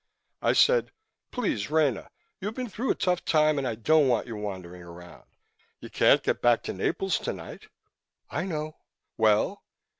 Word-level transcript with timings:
I 0.41 0.53
said: 0.53 0.93
"Please, 1.29 1.69
Rena, 1.69 2.09
you've 2.39 2.55
been 2.55 2.69
through 2.71 2.89
a 2.89 2.95
tough 2.95 3.23
time 3.23 3.59
and 3.59 3.67
I 3.67 3.75
don't 3.75 4.07
want 4.07 4.25
you 4.25 4.35
wandering 4.35 4.81
around. 4.81 5.27
You 5.79 5.91
can't 5.91 6.23
get 6.23 6.41
back 6.41 6.63
to 6.63 6.73
Naples 6.73 7.19
tonight." 7.19 7.67
"I 8.27 8.45
know." 8.45 8.77
"Well?" 9.15 9.61